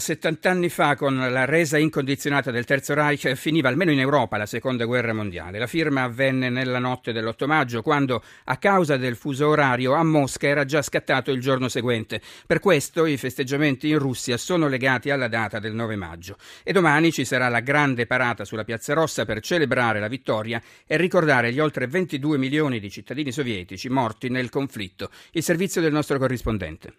[0.00, 4.46] 70 anni fa, con la resa incondizionata del Terzo Reich, finiva almeno in Europa la
[4.46, 5.58] Seconda Guerra Mondiale.
[5.58, 10.48] La firma avvenne nella notte dell'8 maggio, quando, a causa del fuso orario, a Mosca
[10.48, 12.20] era già scattato il giorno seguente.
[12.46, 16.36] Per questo i festeggiamenti in Russia sono legati alla data del 9 maggio.
[16.64, 20.96] E domani ci sarà la grande parata sulla Piazza Rossa per celebrare la vittoria e
[20.96, 25.10] ricordare gli oltre 22 milioni di cittadini sovietici morti nel conflitto.
[25.32, 26.94] Il servizio del nostro corrispondente.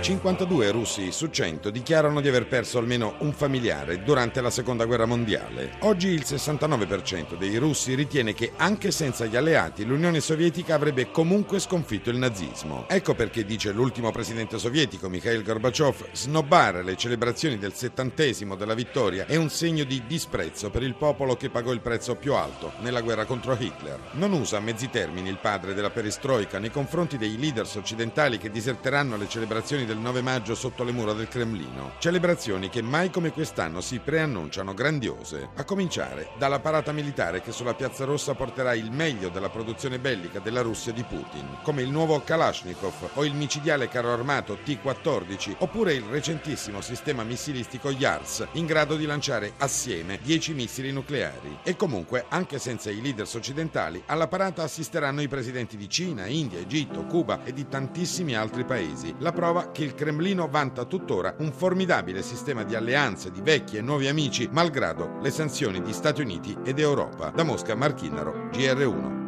[0.00, 5.04] 52 russi su 100 dichiarano di aver perso almeno un familiare durante la seconda guerra
[5.04, 5.72] mondiale.
[5.80, 11.58] Oggi il 69% dei russi ritiene che anche senza gli alleati l'Unione Sovietica avrebbe comunque
[11.58, 12.86] sconfitto il nazismo.
[12.88, 19.26] Ecco perché dice l'ultimo presidente sovietico Mikhail Gorbachev, snobbare le celebrazioni del settantesimo della vittoria
[19.26, 23.02] è un segno di disprezzo per il popolo che pagò il prezzo più alto nella
[23.02, 24.00] guerra contro Hitler.
[24.12, 28.50] Non usa a mezzi termini il padre della perestroica nei confronti dei leaders occidentali che
[28.50, 31.94] diserteranno le celebrazioni del 9 maggio sotto le mura del Cremlino.
[31.98, 37.74] Celebrazioni che mai come quest'anno si preannunciano grandiose, a cominciare dalla parata militare che sulla
[37.74, 42.22] Piazza Rossa porterà il meglio della produzione bellica della Russia di Putin, come il nuovo
[42.22, 48.94] Kalashnikov o il micidiale carro armato T-14 oppure il recentissimo sistema missilistico Yars in grado
[48.94, 51.58] di lanciare assieme 10 missili nucleari.
[51.64, 56.60] E comunque, anche senza i leaders occidentali, alla parata assisteranno i presidenti di Cina, India,
[56.60, 59.16] Egitto, Cuba e di tantissimi altri paesi.
[59.18, 63.76] La prova che il il Cremlino vanta tuttora un formidabile sistema di alleanze di vecchi
[63.76, 67.30] e nuovi amici, malgrado le sanzioni di Stati Uniti ed Europa.
[67.34, 69.18] Da Mosca, Marchinaro, GR1.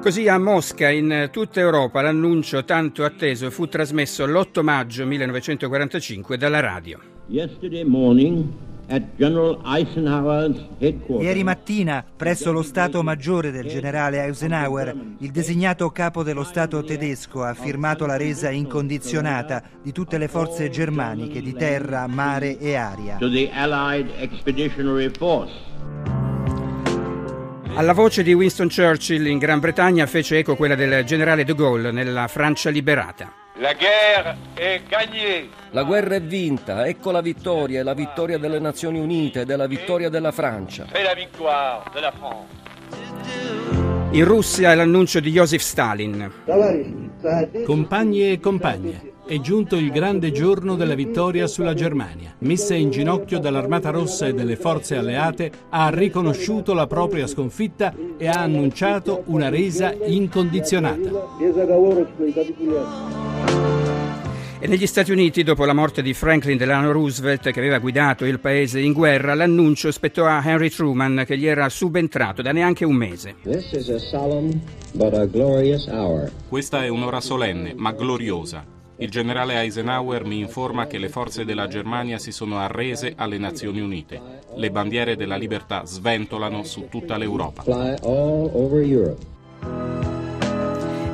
[0.00, 6.60] Così a Mosca, in tutta Europa, l'annuncio tanto atteso fu trasmesso l'8 maggio 1945 dalla
[6.60, 7.00] radio.
[7.26, 8.44] Yesterday morning
[11.18, 17.42] Ieri mattina, presso lo Stato Maggiore del generale Eisenhower, il designato capo dello Stato tedesco
[17.42, 23.18] ha firmato la resa incondizionata di tutte le forze germaniche di terra, mare e aria.
[27.74, 31.90] Alla voce di Winston Churchill in Gran Bretagna fece eco quella del generale de Gaulle
[31.90, 33.45] nella Francia liberata.
[33.58, 35.48] La guerra è gagnée.
[35.70, 39.56] La guerra è vinta, ecco la vittoria, è la vittoria delle Nazioni Unite, ed è
[39.56, 40.84] la vittoria della Francia.
[40.92, 42.64] È la vittoria della Francia.
[44.10, 46.30] In Russia è l'annuncio di Joseph Stalin.
[47.64, 52.34] Compagni e compagne, è giunto il grande giorno della vittoria sulla Germania.
[52.40, 58.28] Messa in ginocchio dall'Armata Rossa e dalle forze alleate, ha riconosciuto la propria sconfitta e
[58.28, 61.10] ha annunciato una resa incondizionata.
[64.58, 68.40] E negli Stati Uniti, dopo la morte di Franklin Delano Roosevelt, che aveva guidato il
[68.40, 72.96] paese in guerra, l'annuncio spettò a Henry Truman, che gli era subentrato da neanche un
[72.96, 73.36] mese.
[76.48, 78.64] Questa è un'ora solenne, ma gloriosa.
[78.96, 83.80] Il generale Eisenhower mi informa che le forze della Germania si sono arrese alle Nazioni
[83.80, 84.20] Unite.
[84.56, 87.62] Le bandiere della libertà sventolano su tutta l'Europa.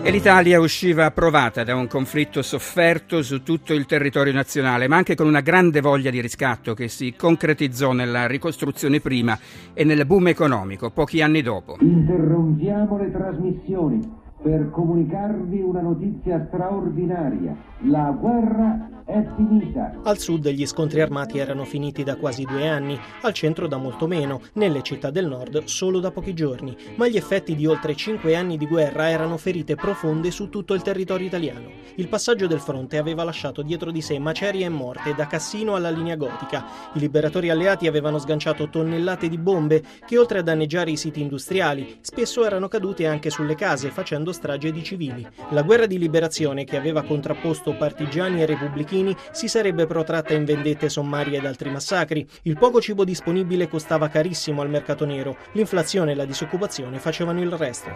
[0.04, 5.14] E l'Italia usciva approvata da un conflitto sofferto su tutto il territorio nazionale, ma anche
[5.14, 9.38] con una grande voglia di riscatto che si concretizzò nella ricostruzione prima
[9.72, 11.76] e nel boom economico pochi anni dopo.
[11.78, 14.00] Interrompiamo le trasmissioni
[14.42, 17.56] per comunicarvi una notizia straordinaria.
[17.84, 20.00] La guerra è finita.
[20.02, 24.06] Al sud gli scontri armati erano finiti da quasi due anni, al centro da molto
[24.06, 28.36] meno, nelle città del nord solo da pochi giorni, ma gli effetti di oltre cinque
[28.36, 31.70] anni di guerra erano ferite profonde su tutto il territorio italiano.
[31.96, 35.90] Il passaggio del fronte aveva lasciato dietro di sé macerie e morte da Cassino alla
[35.90, 36.64] linea gotica.
[36.94, 41.98] I liberatori alleati avevano sganciato tonnellate di bombe che oltre a danneggiare i siti industriali,
[42.00, 45.26] spesso erano cadute anche sulle case facendo strage di civili.
[45.50, 50.88] La guerra di liberazione che aveva contrapposto partigiani e repubblichini si sarebbe protratta in vendette
[50.88, 52.26] sommarie ed altri massacri.
[52.42, 55.36] Il poco cibo disponibile costava carissimo al mercato nero.
[55.52, 57.90] L'inflazione e la disoccupazione facevano il resto.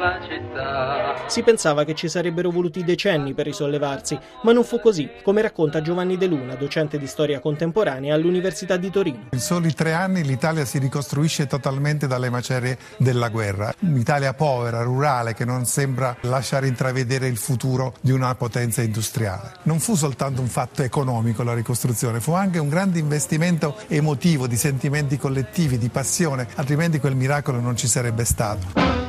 [0.00, 1.28] La città.
[1.28, 5.82] Si pensava che ci sarebbero voluti decenni per risollevarsi, ma non fu così, come racconta
[5.82, 9.28] Giovanni De Luna, docente di storia contemporanea all'Università di Torino.
[9.30, 13.72] In soli tre anni l'Italia si ricostruisce totalmente dalle macerie della guerra.
[13.80, 19.52] Un'Italia povera, rurale, che non sembra lasciare intravedere il futuro di una potenza industriale.
[19.64, 24.56] Non fu soltanto un fatto economico la ricostruzione, fu anche un grande investimento emotivo, di
[24.56, 28.99] sentimenti collettivi, di passione, altrimenti quel miracolo non ci sarebbe stato.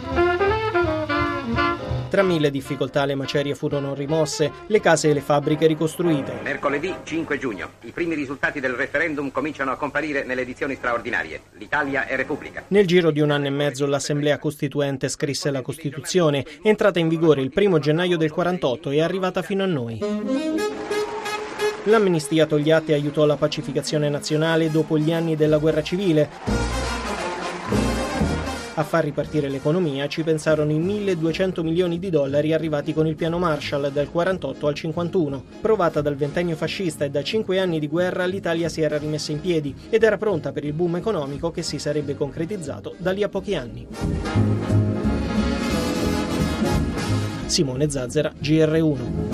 [2.11, 6.39] Tra mille difficoltà le macerie furono rimosse, le case e le fabbriche ricostruite.
[6.43, 7.69] Mercoledì 5 giugno.
[7.83, 11.39] I primi risultati del referendum cominciano a comparire nelle edizioni straordinarie.
[11.53, 12.65] L'Italia è Repubblica.
[12.67, 17.39] Nel giro di un anno e mezzo l'Assemblea Costituente scrisse la Costituzione, entrata in vigore
[17.39, 19.99] il primo gennaio del 48 e arrivata fino a noi.
[21.85, 26.80] L'amnistia Togliatti aiutò la pacificazione nazionale dopo gli anni della guerra civile.
[28.81, 33.37] A far ripartire l'economia ci pensarono i 1200 milioni di dollari arrivati con il piano
[33.37, 35.43] Marshall dal 48 al 51.
[35.61, 39.39] Provata dal ventennio fascista e da cinque anni di guerra, l'Italia si era rimessa in
[39.39, 43.29] piedi ed era pronta per il boom economico che si sarebbe concretizzato da lì a
[43.29, 43.87] pochi anni.
[47.45, 49.30] Simone Zazzera, GR1.